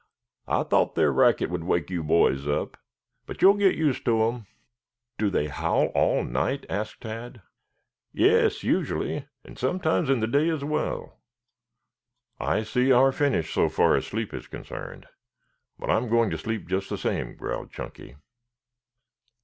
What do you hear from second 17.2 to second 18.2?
growled Chunky.